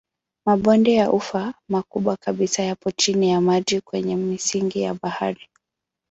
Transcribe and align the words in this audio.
Mabonde 0.45 0.93
ya 0.93 1.11
ufa 1.11 1.53
makubwa 1.69 2.17
kabisa 2.17 2.63
yapo 2.63 2.91
chini 2.91 3.29
ya 3.31 3.41
maji 3.41 3.81
kwenye 3.81 4.15
misingi 4.15 4.81
ya 4.81 4.93
bahari. 4.93 5.49